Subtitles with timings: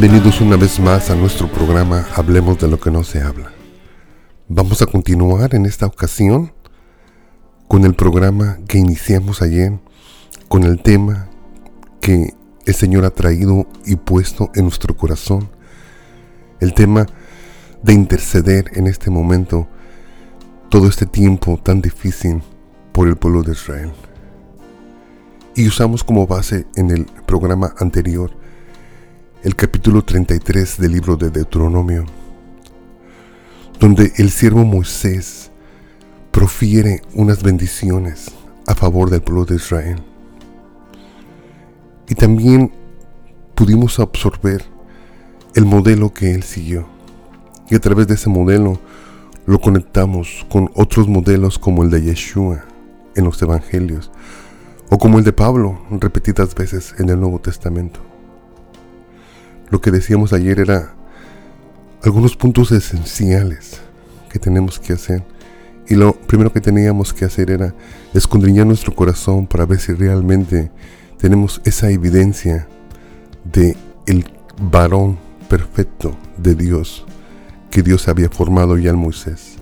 [0.00, 3.52] Bienvenidos una vez más a nuestro programa Hablemos de lo que no se habla.
[4.48, 6.54] Vamos a continuar en esta ocasión
[7.68, 9.78] con el programa que iniciamos ayer,
[10.48, 11.28] con el tema
[12.00, 12.32] que
[12.64, 15.50] el Señor ha traído y puesto en nuestro corazón,
[16.60, 17.04] el tema
[17.82, 19.68] de interceder en este momento,
[20.70, 22.40] todo este tiempo tan difícil
[22.92, 23.92] por el pueblo de Israel.
[25.54, 28.39] Y usamos como base en el programa anterior
[29.42, 32.04] el capítulo 33 del libro de Deuteronomio,
[33.78, 35.50] donde el siervo Moisés
[36.30, 38.32] profiere unas bendiciones
[38.66, 40.02] a favor del pueblo de Israel.
[42.06, 42.70] Y también
[43.54, 44.62] pudimos absorber
[45.54, 46.86] el modelo que él siguió.
[47.70, 48.78] Y a través de ese modelo
[49.46, 52.64] lo conectamos con otros modelos como el de Yeshua
[53.16, 54.10] en los evangelios
[54.90, 58.09] o como el de Pablo repetidas veces en el Nuevo Testamento
[59.70, 60.94] lo que decíamos ayer era
[62.02, 63.80] algunos puntos esenciales
[64.28, 65.22] que tenemos que hacer.
[65.88, 67.74] Y lo primero que teníamos que hacer era
[68.14, 70.70] escondriñar nuestro corazón para ver si realmente
[71.18, 72.68] tenemos esa evidencia
[73.44, 73.76] de
[74.06, 74.24] el
[74.60, 77.04] varón perfecto de Dios
[77.70, 79.56] que Dios había formado ya en Moisés.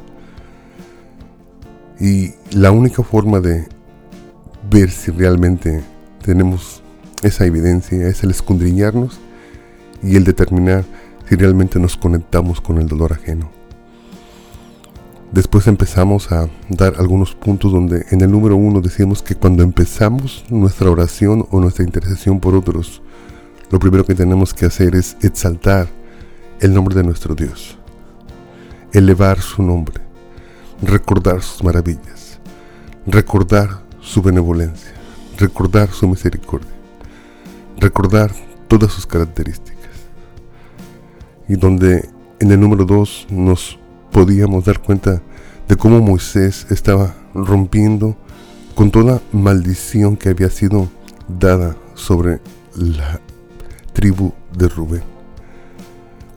[2.01, 3.67] Y la única forma de
[4.71, 5.83] ver si realmente
[6.23, 6.83] tenemos
[7.23, 9.19] esa evidencia es el escondriñarnos
[10.03, 10.85] y el determinar
[11.29, 13.51] si realmente nos conectamos con el dolor ajeno.
[15.33, 20.45] Después empezamos a dar algunos puntos donde en el número uno decíamos que cuando empezamos
[20.49, 23.03] nuestra oración o nuestra intercesión por otros,
[23.71, 25.87] lo primero que tenemos que hacer es exaltar
[26.61, 27.77] el nombre de nuestro Dios,
[28.93, 30.01] elevar su nombre,
[30.81, 32.41] recordar sus maravillas,
[33.07, 34.93] recordar su benevolencia,
[35.37, 36.73] recordar su misericordia,
[37.77, 38.33] recordar
[38.67, 39.78] todas sus características
[41.49, 42.09] y donde
[42.41, 43.79] en el número 2 nos
[44.13, 45.23] podíamos dar cuenta
[45.67, 48.17] de cómo Moisés estaba rompiendo
[48.75, 50.89] con toda maldición que había sido
[51.27, 52.41] dada sobre
[52.77, 53.21] la
[53.93, 55.03] tribu de Rubén.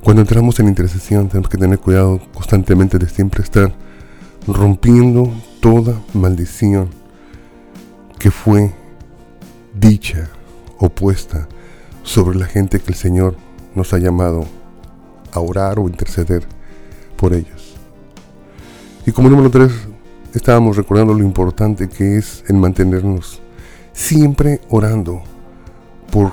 [0.01, 3.73] Cuando entramos en intercesión tenemos que tener cuidado constantemente de siempre estar
[4.47, 6.89] rompiendo toda maldición
[8.17, 8.73] que fue
[9.79, 10.29] dicha,
[10.79, 11.47] opuesta
[12.03, 13.35] sobre la gente que el Señor
[13.75, 14.45] nos ha llamado
[15.31, 16.45] a orar o interceder
[17.15, 17.75] por ellos.
[19.05, 19.71] Y como número tres,
[20.33, 23.41] estábamos recordando lo importante que es en mantenernos
[23.93, 25.21] siempre orando
[26.11, 26.31] por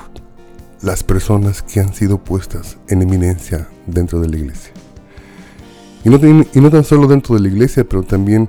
[0.83, 4.73] las personas que han sido puestas en eminencia dentro de la iglesia.
[6.05, 6.19] Y no,
[6.53, 8.49] y no tan solo dentro de la iglesia, pero también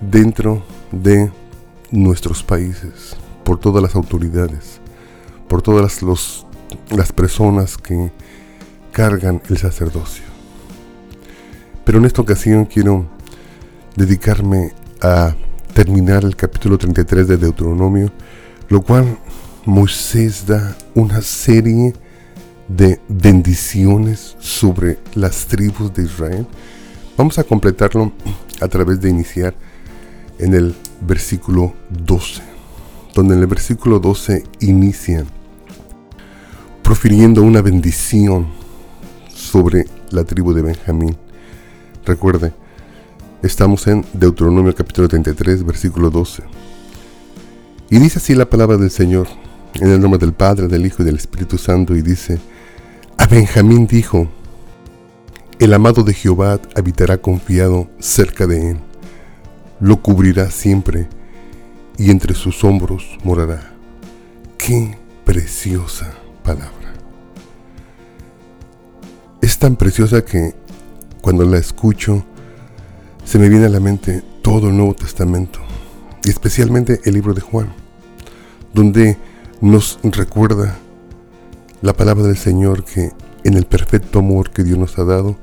[0.00, 1.30] dentro de
[1.90, 4.80] nuestros países, por todas las autoridades,
[5.48, 6.04] por todas
[6.90, 8.12] las personas que
[8.92, 10.24] cargan el sacerdocio.
[11.84, 13.06] Pero en esta ocasión quiero
[13.96, 15.34] dedicarme a
[15.74, 18.12] terminar el capítulo 33 de Deuteronomio,
[18.68, 19.18] lo cual
[19.64, 21.94] Moisés da una serie
[22.68, 26.46] de bendiciones sobre las tribus de Israel.
[27.16, 28.12] Vamos a completarlo
[28.60, 29.54] a través de iniciar
[30.38, 32.42] en el versículo 12,
[33.14, 35.24] donde en el versículo 12 inicia
[36.82, 38.61] profiriendo una bendición
[39.52, 41.14] sobre la tribu de Benjamín.
[42.06, 42.54] Recuerde,
[43.42, 46.42] estamos en Deuteronomio capítulo 33, versículo 12.
[47.90, 49.28] Y dice así la palabra del Señor,
[49.74, 52.38] en el nombre del Padre, del Hijo y del Espíritu Santo, y dice,
[53.18, 54.26] a Benjamín dijo,
[55.58, 58.78] el amado de Jehová habitará confiado cerca de él,
[59.80, 61.08] lo cubrirá siempre,
[61.98, 63.74] y entre sus hombros morará.
[64.56, 64.96] Qué
[65.26, 66.10] preciosa
[66.42, 66.81] palabra
[69.42, 70.54] es tan preciosa que
[71.20, 72.24] cuando la escucho
[73.24, 75.60] se me viene a la mente todo el Nuevo Testamento
[76.24, 77.74] y especialmente el libro de Juan,
[78.72, 79.18] donde
[79.60, 80.78] nos recuerda
[81.82, 83.10] la palabra del Señor que
[83.42, 85.36] en el perfecto amor que Dios nos ha dado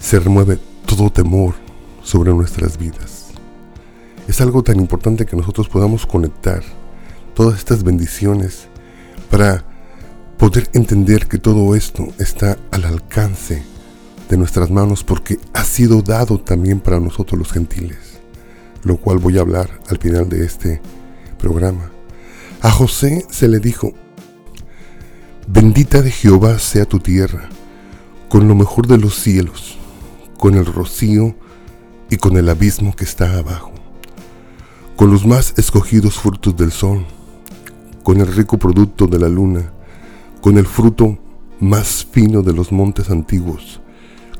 [0.00, 1.54] se remueve todo temor
[2.02, 3.28] sobre nuestras vidas.
[4.26, 6.62] Es algo tan importante que nosotros podamos conectar
[7.34, 8.66] todas estas bendiciones
[9.30, 9.69] para
[10.40, 13.62] poder entender que todo esto está al alcance
[14.30, 18.20] de nuestras manos porque ha sido dado también para nosotros los gentiles,
[18.82, 20.80] lo cual voy a hablar al final de este
[21.38, 21.90] programa.
[22.62, 23.92] A José se le dijo,
[25.46, 27.50] bendita de Jehová sea tu tierra,
[28.30, 29.76] con lo mejor de los cielos,
[30.38, 31.36] con el rocío
[32.08, 33.72] y con el abismo que está abajo,
[34.96, 37.04] con los más escogidos frutos del sol,
[38.02, 39.70] con el rico producto de la luna,
[40.40, 41.18] con el fruto
[41.60, 43.80] más fino de los montes antiguos,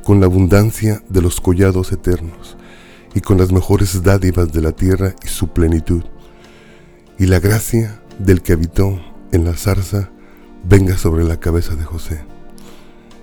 [0.02, 2.56] con la abundancia de los collados eternos,
[3.14, 6.02] y con las mejores dádivas de la tierra y su plenitud.
[7.19, 8.99] Y la gracia del que habitó
[9.32, 10.11] en la zarza
[10.64, 12.25] venga sobre la cabeza de José,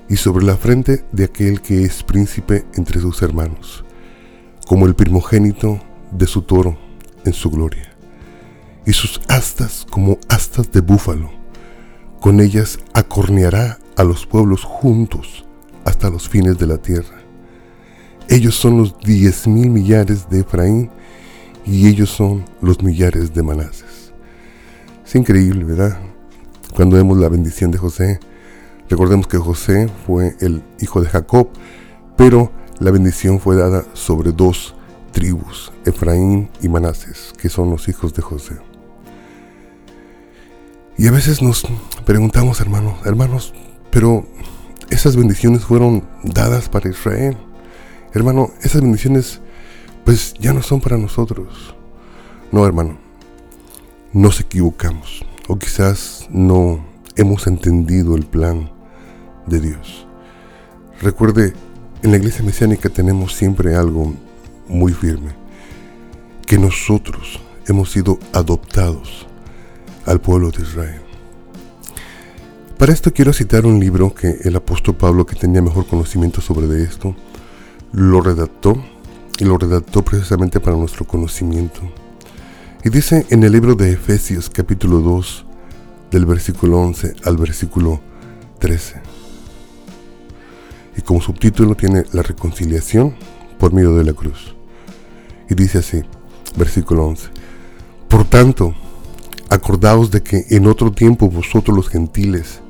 [0.07, 3.83] y sobre la frente de aquel que es príncipe entre sus hermanos,
[4.68, 5.80] como el primogénito
[6.12, 6.77] de su toro
[7.25, 7.95] en su gloria,
[8.85, 11.37] y sus astas como astas de búfalo,
[12.19, 15.46] con ellas acorneará a los pueblos juntos
[15.86, 17.22] hasta los fines de la tierra.
[18.30, 20.90] Ellos son los diez mil millares de Efraín
[21.66, 24.14] y ellos son los millares de Manases.
[25.06, 25.98] Es increíble, ¿verdad?
[26.75, 28.19] Cuando vemos la bendición de José,
[28.90, 31.50] recordemos que José fue el hijo de Jacob,
[32.18, 34.75] pero la bendición fue dada sobre dos
[35.12, 38.56] tribus, Efraín y Manases, que son los hijos de José.
[40.99, 41.63] Y a veces nos
[42.05, 43.53] preguntamos, hermanos, hermanos,
[43.91, 44.25] pero
[44.89, 47.38] esas bendiciones fueron dadas para Israel.
[48.13, 49.39] Hermano, esas bendiciones
[50.05, 51.75] pues ya no son para nosotros.
[52.51, 52.97] No, hermano,
[54.11, 56.83] nos equivocamos o quizás no
[57.15, 58.71] hemos entendido el plan
[59.45, 60.07] de Dios.
[60.99, 61.53] Recuerde,
[62.01, 64.15] en la iglesia mesiánica tenemos siempre algo
[64.67, 65.35] muy firme,
[66.47, 69.27] que nosotros hemos sido adoptados
[70.07, 71.01] al pueblo de Israel.
[72.77, 76.83] Para esto quiero citar un libro que el apóstol Pablo, que tenía mejor conocimiento sobre
[76.83, 77.15] esto,
[77.92, 78.83] lo redactó
[79.39, 81.81] y lo redactó precisamente para nuestro conocimiento.
[82.83, 85.45] Y dice en el libro de Efesios capítulo 2,
[86.12, 88.00] del versículo 11 al versículo
[88.59, 89.01] 13.
[90.98, 93.15] Y como subtítulo tiene la reconciliación
[93.59, 94.56] por medio de la cruz.
[95.50, 96.01] Y dice así,
[96.56, 97.30] versículo 11.
[98.07, 98.74] Por tanto,
[99.49, 102.61] Acordaos de que en otro tiempo vosotros los gentiles,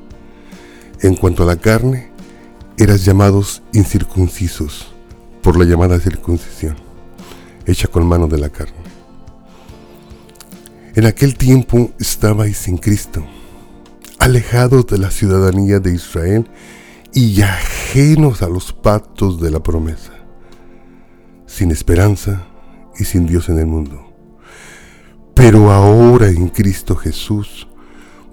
[1.00, 2.10] en cuanto a la carne,
[2.76, 4.92] eras llamados incircuncisos
[5.42, 6.76] por la llamada circuncisión,
[7.66, 8.76] hecha con mano de la carne.
[10.94, 13.24] En aquel tiempo estabais sin Cristo,
[14.18, 16.48] alejados de la ciudadanía de Israel
[17.12, 20.12] y ajenos a los pactos de la promesa,
[21.46, 22.46] sin esperanza
[22.98, 24.07] y sin Dios en el mundo.
[25.38, 27.68] Pero ahora en Cristo Jesús,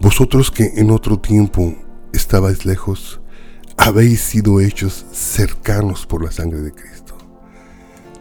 [0.01, 1.75] vosotros que en otro tiempo
[2.13, 3.21] estabais lejos,
[3.77, 7.15] habéis sido hechos cercanos por la sangre de Cristo.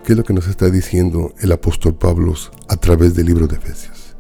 [0.05, 2.35] ¿Qué es lo que nos está diciendo el apóstol Pablo
[2.69, 4.19] a través del libro de Efesios?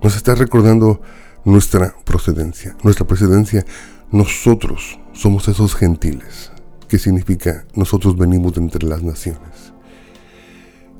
[0.00, 1.02] Nos está recordando
[1.44, 2.76] nuestra procedencia.
[2.84, 3.66] Nuestra procedencia,
[4.12, 6.52] nosotros somos esos gentiles,
[6.86, 9.63] que significa nosotros venimos de entre las naciones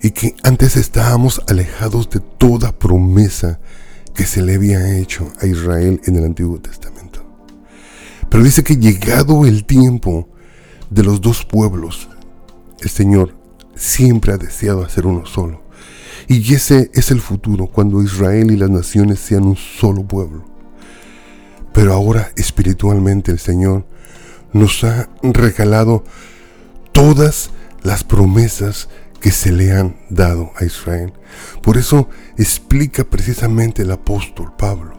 [0.04, 3.58] y que antes estábamos alejados de toda promesa
[4.14, 7.24] que se le había hecho a Israel en el Antiguo Testamento.
[8.28, 10.28] Pero dice que llegado el tiempo
[10.90, 12.10] de los dos pueblos,
[12.82, 13.34] el Señor
[13.76, 15.62] siempre ha deseado hacer uno solo.
[16.28, 20.44] Y ese es el futuro, cuando Israel y las naciones sean un solo pueblo.
[21.72, 23.86] Pero ahora espiritualmente el Señor
[24.52, 26.04] nos ha regalado
[26.92, 27.48] todas
[27.82, 28.90] las promesas
[29.24, 31.10] que se le han dado a Israel.
[31.62, 34.98] Por eso explica precisamente el apóstol Pablo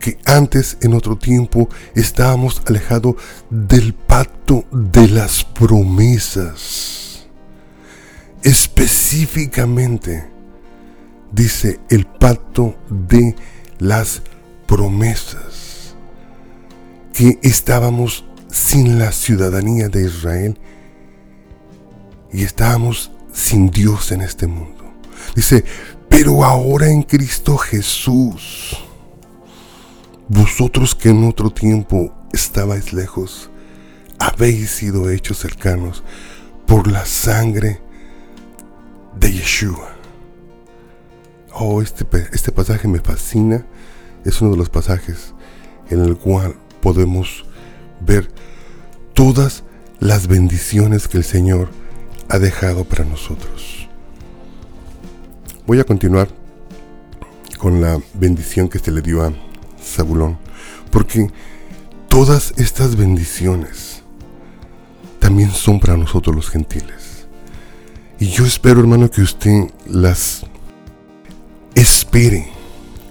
[0.00, 3.14] que antes en otro tiempo estábamos alejados
[3.48, 7.28] del pacto de las promesas.
[8.42, 10.28] Específicamente
[11.30, 13.36] dice el pacto de
[13.78, 14.22] las
[14.66, 15.94] promesas.
[17.12, 20.58] Que estábamos sin la ciudadanía de Israel
[22.32, 24.84] y estábamos sin Dios en este mundo.
[25.34, 25.62] Dice,
[26.08, 28.78] pero ahora en Cristo Jesús,
[30.26, 33.50] vosotros que en otro tiempo estabais lejos,
[34.18, 36.02] habéis sido hechos cercanos
[36.66, 37.82] por la sangre
[39.20, 39.94] de Yeshua.
[41.52, 43.66] Oh, este, este pasaje me fascina.
[44.24, 45.34] Es uno de los pasajes
[45.90, 47.44] en el cual podemos
[48.00, 48.30] ver
[49.12, 49.62] todas
[50.00, 51.68] las bendiciones que el Señor
[52.28, 53.88] ha dejado para nosotros.
[55.66, 56.28] Voy a continuar
[57.58, 59.32] con la bendición que se le dio a
[59.82, 60.38] Zabulón,
[60.90, 61.30] porque
[62.08, 64.02] todas estas bendiciones
[65.18, 67.26] también son para nosotros los gentiles.
[68.18, 70.46] Y yo espero, hermano, que usted las
[71.74, 72.48] espere,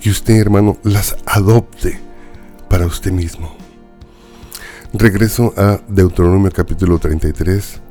[0.02, 2.00] que usted, hermano, las adopte
[2.70, 3.56] para usted mismo.
[4.94, 7.82] Regreso a Deuteronomio capítulo 33,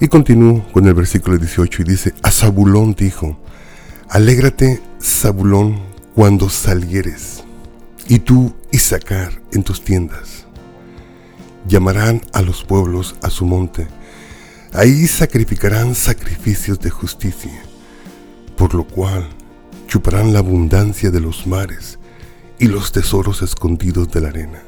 [0.00, 3.38] y continúo con el versículo 18 y dice, a Zabulón dijo,
[4.08, 5.80] alégrate Zabulón
[6.14, 7.44] cuando salieres
[8.08, 10.46] y tú Isaacar en tus tiendas.
[11.66, 13.88] Llamarán a los pueblos a su monte,
[14.72, 17.62] ahí sacrificarán sacrificios de justicia,
[18.56, 19.28] por lo cual
[19.86, 21.98] chuparán la abundancia de los mares
[22.58, 24.67] y los tesoros escondidos de la arena.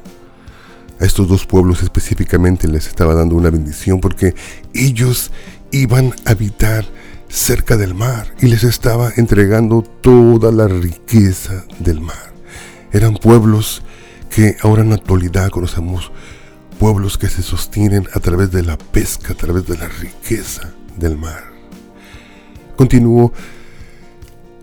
[1.01, 4.35] A estos dos pueblos específicamente les estaba dando una bendición porque
[4.75, 5.31] ellos
[5.71, 6.85] iban a habitar
[7.27, 12.33] cerca del mar y les estaba entregando toda la riqueza del mar.
[12.91, 13.81] Eran pueblos
[14.29, 16.11] que ahora en la actualidad conocemos
[16.79, 21.17] pueblos que se sostienen a través de la pesca, a través de la riqueza del
[21.17, 21.51] mar.
[22.75, 23.33] Continúo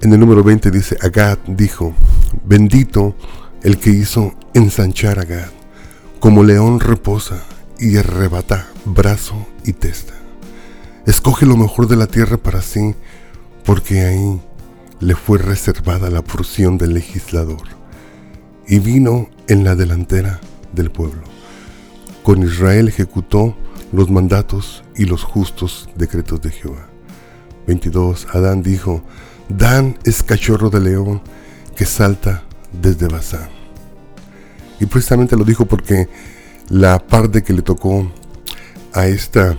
[0.00, 1.94] en el número 20 dice, Agad dijo,
[2.44, 3.16] bendito
[3.64, 5.57] el que hizo ensanchar a Agad,
[6.20, 7.44] como león reposa
[7.78, 10.14] y arrebata brazo y testa.
[11.06, 12.94] Escoge lo mejor de la tierra para sí,
[13.64, 14.40] porque ahí
[15.00, 17.62] le fue reservada la porción del legislador,
[18.66, 20.40] y vino en la delantera
[20.72, 21.22] del pueblo.
[22.24, 23.56] Con Israel ejecutó
[23.92, 26.88] los mandatos y los justos decretos de Jehová.
[27.66, 28.26] 22.
[28.32, 29.02] Adán dijo,
[29.48, 31.22] Dan es cachorro de león
[31.76, 33.57] que salta desde Bazán.
[34.80, 36.08] Y precisamente lo dijo porque
[36.68, 38.10] la parte que le tocó
[38.92, 39.56] a esta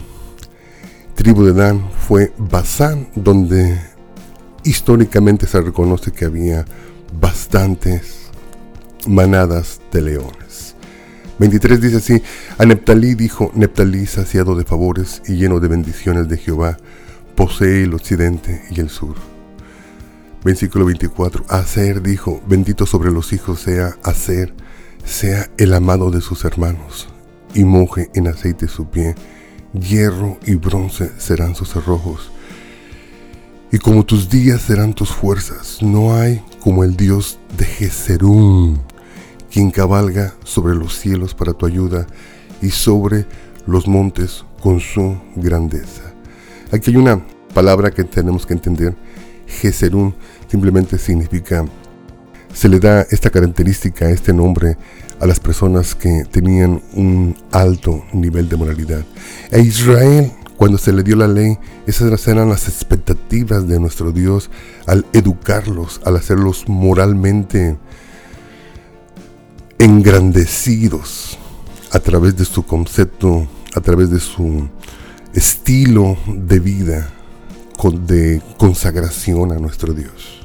[1.16, 3.80] tribu de Dan fue Bazán, donde
[4.64, 6.66] históricamente se reconoce que había
[7.20, 8.30] bastantes
[9.08, 10.76] manadas de leones.
[11.40, 12.22] 23 dice así,
[12.58, 16.78] a Neptalí dijo, Neptalí saciado de favores y lleno de bendiciones de Jehová,
[17.36, 19.16] posee el occidente y el sur.
[20.44, 21.46] Versículo 24.
[21.48, 24.54] Aser dijo, bendito sobre los hijos sea Aser,
[25.04, 27.10] sea el amado de sus hermanos,
[27.54, 29.16] y moje en aceite su pie,
[29.74, 32.32] hierro y bronce serán sus cerrojos.
[33.72, 38.80] Y como tus días serán tus fuerzas, no hay como el Dios de Jezerún,
[39.52, 42.08] quien cabalga sobre los cielos para tu ayuda
[42.62, 43.26] y sobre
[43.68, 46.14] los montes con su grandeza.
[46.72, 48.96] Aquí hay una palabra que tenemos que entender
[49.50, 50.14] Geserún
[50.48, 51.66] simplemente significa,
[52.54, 54.78] se le da esta característica, este nombre
[55.20, 59.04] a las personas que tenían un alto nivel de moralidad.
[59.52, 64.50] E Israel, cuando se le dio la ley, esas eran las expectativas de nuestro Dios
[64.86, 67.78] al educarlos, al hacerlos moralmente
[69.78, 71.38] engrandecidos
[71.92, 74.68] a través de su concepto, a través de su
[75.34, 77.10] estilo de vida,
[78.06, 80.39] de consagración a nuestro Dios.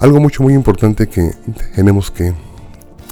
[0.00, 1.32] Algo mucho muy importante que
[1.74, 2.32] tenemos que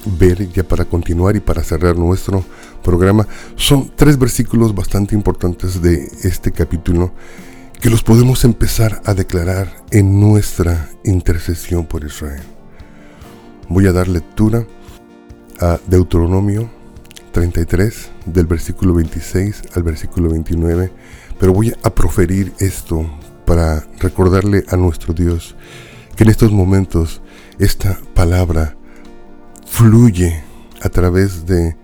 [0.05, 2.45] ver ya para continuar y para cerrar nuestro
[2.81, 3.27] programa
[3.57, 7.11] son tres versículos bastante importantes de este capítulo
[7.81, 12.43] que los podemos empezar a declarar en nuestra intercesión por Israel.
[13.67, 14.65] Voy a dar lectura
[15.59, 16.69] a Deuteronomio
[17.33, 20.91] 33 del versículo 26 al versículo 29
[21.37, 23.05] pero voy a proferir esto
[23.45, 25.55] para recordarle a nuestro Dios
[26.17, 27.21] que en estos momentos
[27.59, 28.75] esta palabra
[29.65, 30.43] fluye
[30.81, 31.77] a través de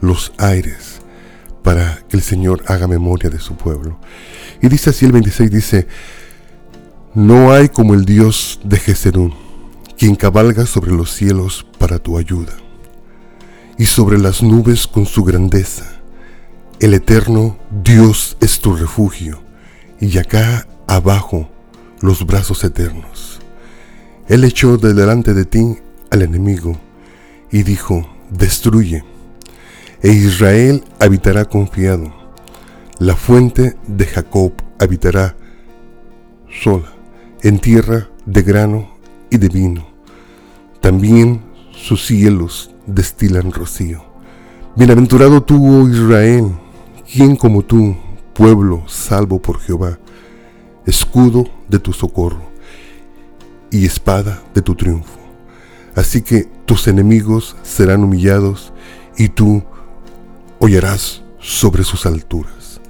[0.00, 1.00] los aires
[1.62, 3.98] para que el Señor haga memoria de su pueblo.
[4.60, 5.86] Y dice así el 26, dice,
[7.14, 9.32] no hay como el Dios de Jezerún,
[9.96, 12.52] quien cabalga sobre los cielos para tu ayuda,
[13.78, 15.96] y sobre las nubes con su grandeza
[16.78, 19.42] el eterno Dios es tu refugio
[19.98, 21.48] y acá abajo
[22.00, 23.35] los brazos eternos.
[24.28, 25.78] Él echó de delante de ti
[26.10, 26.76] al enemigo
[27.52, 29.04] y dijo, destruye,
[30.02, 32.12] e Israel habitará confiado.
[32.98, 35.36] La fuente de Jacob habitará
[36.60, 36.92] sola,
[37.42, 38.90] en tierra de grano
[39.30, 39.86] y de vino.
[40.80, 44.04] También sus cielos destilan rocío.
[44.74, 46.52] Bienaventurado tú, oh Israel,
[47.10, 47.96] ¿Quién como tú,
[48.34, 50.00] pueblo salvo por Jehová,
[50.84, 52.55] escudo de tu socorro
[53.76, 55.18] y espada de tu triunfo?
[55.94, 58.72] Así que tus enemigos serán humillados
[59.16, 59.62] y tú
[60.58, 62.80] hollarás sobre sus alturas.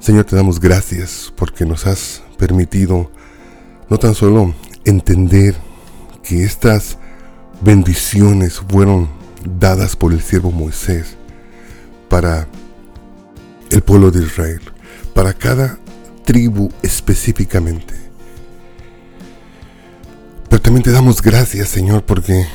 [0.00, 3.10] Señor, te damos gracias porque nos has permitido
[3.88, 5.56] no tan solo entender
[6.22, 6.98] que estas
[7.60, 9.08] bendiciones fueron
[9.58, 11.16] dadas por el siervo Moisés
[12.08, 12.46] para
[13.70, 14.60] el pueblo de Israel,
[15.14, 15.78] para cada
[16.24, 18.05] tribu específicamente.
[20.56, 22.46] Pero también te damos gracias, Señor, porque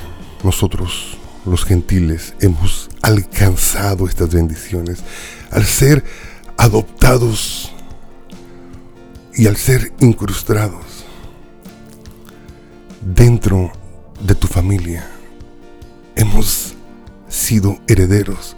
[0.43, 5.03] nosotros, los gentiles, hemos alcanzado estas bendiciones
[5.51, 6.03] al ser
[6.57, 7.71] adoptados
[9.35, 10.83] y al ser incrustados
[13.01, 13.71] dentro
[14.19, 15.07] de tu familia.
[16.15, 16.73] Hemos
[17.29, 18.57] sido herederos,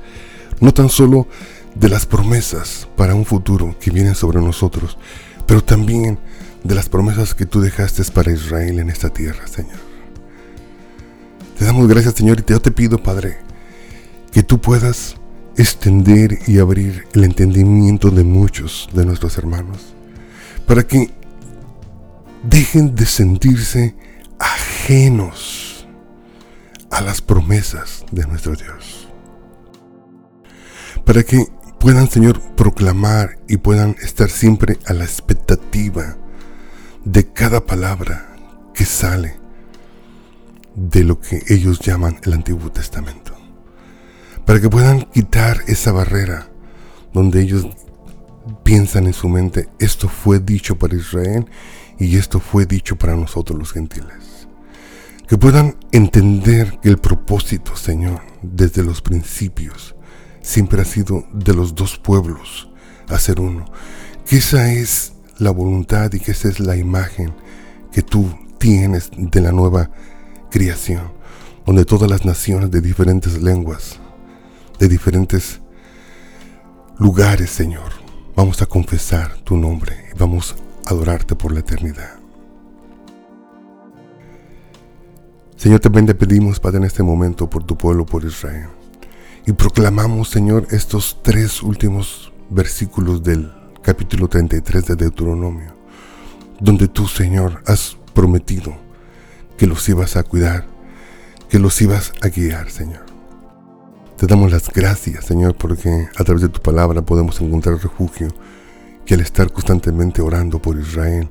[0.62, 1.28] no tan solo
[1.76, 4.98] de las promesas para un futuro que vienen sobre nosotros,
[5.46, 6.18] pero también
[6.64, 9.80] de las promesas que tú dejaste para Israel en esta tierra, Señor.
[11.58, 13.38] Te damos gracias, Señor, y yo te pido, Padre,
[14.32, 15.16] que tú puedas
[15.58, 19.94] extender y abrir el entendimiento de muchos de nuestros hermanos,
[20.66, 21.12] para que
[22.44, 23.96] dejen de sentirse
[24.40, 25.88] ajenos
[26.90, 29.08] a las promesas de nuestro Dios.
[31.06, 31.46] Para que
[31.80, 36.18] puedan, Señor, proclamar y puedan estar siempre a la expectativa
[37.06, 38.36] de cada palabra
[38.74, 39.40] que sale
[40.76, 43.36] de lo que ellos llaman el Antiguo Testamento.
[44.46, 46.50] Para que puedan quitar esa barrera
[47.14, 47.68] donde ellos
[48.64, 51.46] piensan en su mente, esto fue dicho para Israel
[52.00, 54.48] y esto fue dicho para nosotros los gentiles.
[55.28, 59.96] Que puedan entender que el propósito, Señor, desde los principios,
[60.42, 62.70] siempre ha sido de los dos pueblos
[63.08, 63.66] hacer uno.
[64.26, 67.34] Que esa es la voluntad y que esa es la imagen
[67.92, 69.90] que tú tienes de la nueva
[70.50, 71.12] creación,
[71.66, 74.00] donde todas las naciones de diferentes lenguas,
[74.80, 75.62] de diferentes
[76.98, 77.92] lugares, Señor,
[78.36, 82.16] vamos a confesar tu nombre y vamos a adorarte por la eternidad.
[85.56, 88.68] Señor, también te pedimos, Padre, en este momento por tu pueblo, por Israel.
[89.46, 93.52] Y proclamamos, Señor, estos tres últimos versículos del
[93.84, 95.74] capítulo 33 de Deuteronomio,
[96.60, 98.74] donde tú, Señor, has prometido
[99.58, 100.66] que los ibas a cuidar,
[101.50, 103.06] que los ibas a guiar, Señor.
[104.18, 108.30] Te damos las gracias, Señor, porque a través de tu palabra podemos encontrar refugio,
[109.06, 111.30] que al estar constantemente orando por Israel,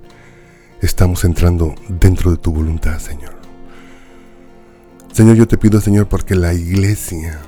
[0.83, 3.35] estamos entrando dentro de tu voluntad, Señor.
[5.11, 7.40] Señor, yo te pido, Señor, porque la iglesia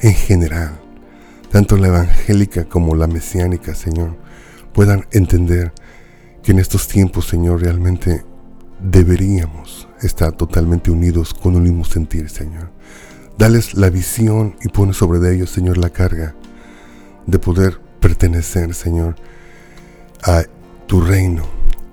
[0.00, 0.80] en general,
[1.50, 4.16] tanto la evangélica como la mesiánica, Señor,
[4.72, 5.72] puedan entender
[6.42, 8.24] que en estos tiempos, Señor, realmente
[8.80, 12.70] deberíamos estar totalmente unidos con un mismo sentir, Señor.
[13.38, 16.34] Dales la visión y pone sobre ellos, Señor, la carga
[17.26, 19.16] de poder pertenecer, Señor,
[20.22, 20.44] a
[20.86, 21.44] tu reino.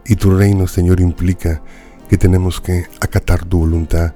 [0.06, 1.62] Y tu reino, Señor, implica
[2.10, 4.14] que tenemos que acatar tu voluntad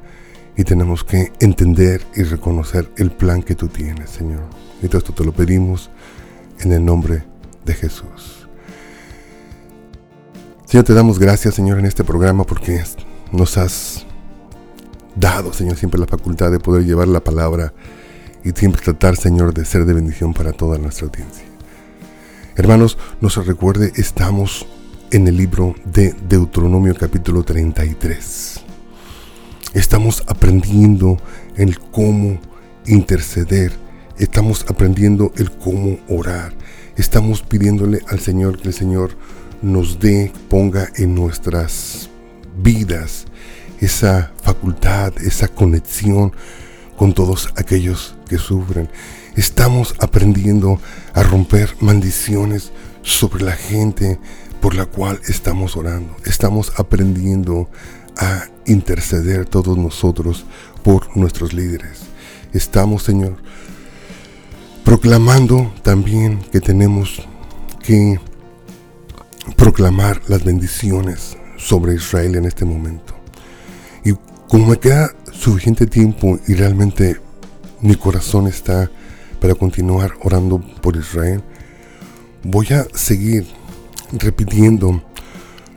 [0.56, 4.67] y tenemos que entender y reconocer el plan que tú tienes, Señor.
[4.82, 5.90] Y todo esto te lo pedimos
[6.60, 7.24] en el nombre
[7.66, 8.48] de Jesús.
[10.66, 12.84] Señor, te damos gracias, Señor, en este programa porque
[13.32, 14.06] nos has
[15.16, 17.74] dado, Señor, siempre la facultad de poder llevar la palabra
[18.44, 21.46] y siempre tratar, Señor, de ser de bendición para toda nuestra audiencia.
[22.56, 24.66] Hermanos, no se recuerde, estamos
[25.12, 28.62] en el libro de Deuteronomio capítulo 33.
[29.74, 31.18] Estamos aprendiendo
[31.56, 32.40] el cómo
[32.86, 33.87] interceder.
[34.20, 36.52] Estamos aprendiendo el cómo orar.
[36.96, 39.12] Estamos pidiéndole al Señor que el Señor
[39.62, 42.10] nos dé, ponga en nuestras
[42.58, 43.26] vidas
[43.80, 46.32] esa facultad, esa conexión
[46.98, 48.90] con todos aquellos que sufren.
[49.36, 50.80] Estamos aprendiendo
[51.14, 52.72] a romper maldiciones
[53.04, 54.20] sobre la gente
[54.62, 56.16] por la cual estamos orando.
[56.26, 57.70] Estamos aprendiendo
[58.18, 60.46] a interceder todos nosotros
[60.84, 62.00] por nuestros líderes.
[62.52, 63.38] Estamos, Señor,
[64.88, 67.22] proclamando también que tenemos
[67.84, 68.22] que
[69.58, 73.14] proclamar las bendiciones sobre Israel en este momento.
[74.06, 74.14] Y
[74.48, 77.20] como me queda suficiente tiempo y realmente
[77.82, 78.90] mi corazón está
[79.42, 81.44] para continuar orando por Israel,
[82.44, 83.46] voy a seguir
[84.14, 85.04] repitiendo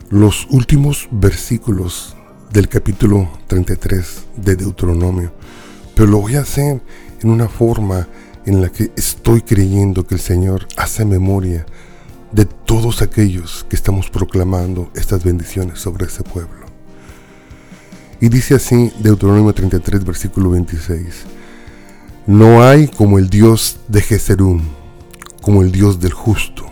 [0.09, 2.15] los últimos versículos
[2.53, 5.33] del capítulo 33 de Deuteronomio,
[5.95, 6.81] pero lo voy a hacer
[7.21, 8.07] en una forma
[8.45, 11.65] en la que estoy creyendo que el Señor hace memoria
[12.31, 16.65] de todos aquellos que estamos proclamando estas bendiciones sobre ese pueblo.
[18.19, 21.23] Y dice así Deuteronomio 33, versículo 26.
[22.27, 24.69] No hay como el Dios de Jezerún,
[25.41, 26.65] como el Dios del justo,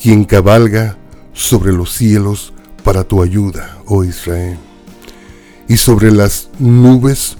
[0.00, 0.96] quien cabalga
[1.32, 4.56] sobre los cielos para tu ayuda, oh Israel,
[5.68, 7.36] y sobre las nubes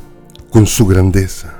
[0.50, 1.55] con su grandeza.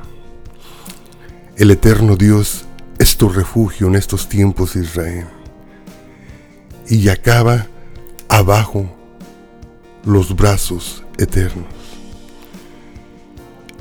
[1.57, 2.66] El eterno Dios
[2.99, 5.27] es tu refugio en estos tiempos, Israel,
[6.87, 7.66] y acaba
[8.29, 8.87] abajo
[10.05, 11.64] los brazos eternos.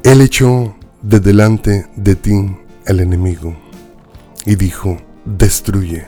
[0.03, 3.57] Él echó de delante de ti el enemigo
[4.45, 6.05] y dijo, destruye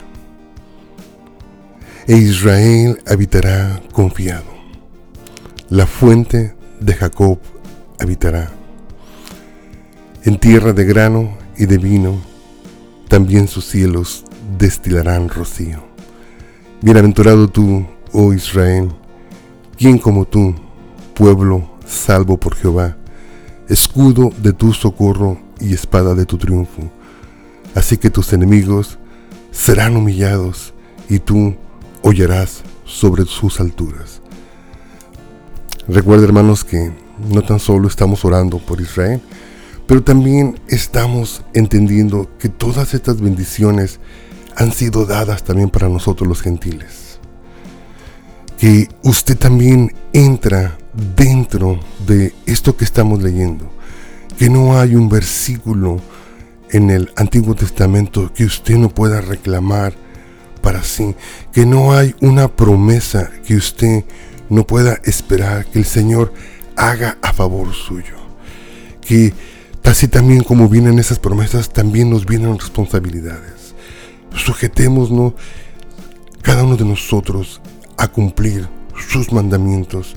[2.07, 4.45] e Israel habitará confiado.
[5.69, 7.39] La fuente de Jacob
[7.99, 8.51] habitará.
[10.23, 12.19] En tierra de grano y de vino,
[13.07, 14.25] también sus cielos
[14.57, 15.83] destilarán rocío.
[16.81, 18.89] Bienaventurado tú, oh Israel,
[19.77, 20.55] quien como tú,
[21.13, 22.97] pueblo salvo por Jehová,
[23.69, 26.91] escudo de tu socorro y espada de tu triunfo.
[27.75, 28.97] Así que tus enemigos
[29.51, 30.73] serán humillados
[31.09, 31.55] y tú
[32.01, 34.21] hollarás sobre sus alturas.
[35.87, 36.91] Recuerda hermanos que
[37.29, 39.21] no tan solo estamos orando por Israel,
[39.87, 43.99] pero también estamos entendiendo que todas estas bendiciones
[44.55, 47.19] han sido dadas también para nosotros los gentiles.
[48.59, 50.77] Que usted también entra
[51.15, 53.71] dentro de esto que estamos leyendo.
[54.37, 56.01] Que no hay un versículo
[56.71, 59.93] en el Antiguo Testamento que usted no pueda reclamar
[60.61, 61.15] para sí.
[61.53, 64.03] Que no hay una promesa que usted
[64.49, 66.33] no pueda esperar que el Señor
[66.75, 68.15] haga a favor suyo.
[68.99, 69.33] Que
[69.87, 73.73] así también como vienen esas promesas, también nos vienen responsabilidades.
[74.35, 75.33] Sujetémonos
[76.41, 77.61] cada uno de nosotros
[77.97, 78.67] a cumplir
[79.09, 80.15] sus mandamientos.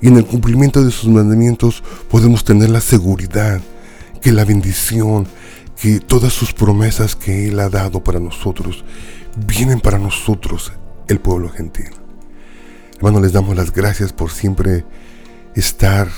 [0.00, 3.60] Y en el cumplimiento de sus mandamientos podemos tener la seguridad
[4.20, 5.26] que la bendición,
[5.80, 8.84] que todas sus promesas que Él ha dado para nosotros,
[9.46, 10.72] vienen para nosotros,
[11.08, 11.90] el pueblo gentil.
[12.96, 14.84] Hermano, les damos las gracias por siempre
[15.54, 16.08] estar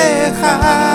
[0.00, 0.89] Hai